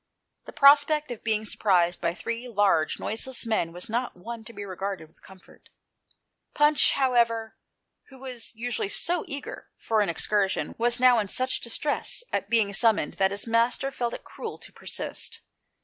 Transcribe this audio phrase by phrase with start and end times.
[0.45, 4.65] The prospect of being surprised by these large, noiseless men was not one to be
[4.65, 5.69] regarded with comfort.
[6.55, 7.55] Punch, however,
[8.09, 12.73] who was usually so eager for an excursion, was now in such distress at being
[12.73, 15.41] summoned that his master felt it cruel to persist.